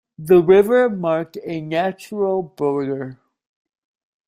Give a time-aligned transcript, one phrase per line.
[0.17, 3.19] The river marked a natural border.